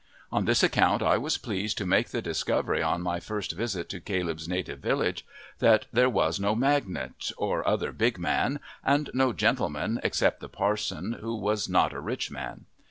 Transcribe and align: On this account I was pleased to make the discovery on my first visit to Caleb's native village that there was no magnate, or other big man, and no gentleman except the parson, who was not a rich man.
On 0.31 0.45
this 0.45 0.63
account 0.63 1.03
I 1.03 1.19
was 1.19 1.37
pleased 1.37 1.77
to 1.77 1.85
make 1.85 2.09
the 2.09 2.23
discovery 2.23 2.81
on 2.81 3.03
my 3.03 3.19
first 3.19 3.51
visit 3.51 3.87
to 3.89 3.99
Caleb's 3.99 4.47
native 4.47 4.79
village 4.79 5.23
that 5.59 5.85
there 5.93 6.09
was 6.09 6.39
no 6.39 6.55
magnate, 6.55 7.31
or 7.37 7.67
other 7.67 7.91
big 7.91 8.17
man, 8.17 8.59
and 8.83 9.11
no 9.13 9.31
gentleman 9.31 9.99
except 10.03 10.39
the 10.39 10.49
parson, 10.49 11.17
who 11.21 11.35
was 11.35 11.69
not 11.69 11.93
a 11.93 11.99
rich 12.01 12.31
man. 12.31 12.65